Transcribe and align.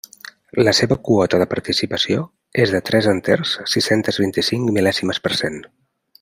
La 0.67 0.71
seva 0.77 0.95
quota 1.09 1.39
de 1.41 1.47
participació 1.51 2.23
és 2.65 2.73
de 2.77 2.81
tres 2.89 3.11
enters, 3.13 3.53
sis-centes 3.75 4.19
vint-i-cinc 4.25 4.73
mil·lèsimes 4.79 5.23
per 5.29 5.35
cent. 5.45 5.63